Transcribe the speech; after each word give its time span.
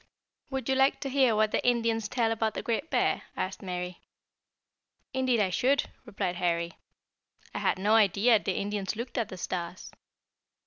"Would 0.49 0.67
you 0.67 0.73
like 0.73 0.99
to 1.01 1.09
hear 1.11 1.35
what 1.35 1.51
the 1.51 1.63
Indians 1.63 2.09
tell 2.09 2.31
about 2.31 2.55
the 2.55 2.63
Great 2.63 2.89
Bear?" 2.89 3.21
asked 3.37 3.61
Mary. 3.61 4.01
"Indeed 5.13 5.39
I 5.39 5.51
should," 5.51 5.91
replied 6.05 6.37
Harry. 6.37 6.79
"I 7.53 7.59
had 7.59 7.77
no 7.77 7.93
idea 7.93 8.39
the 8.39 8.57
Indians 8.57 8.95
looked 8.95 9.19
at 9.19 9.29
the 9.29 9.37
stars." 9.37 9.91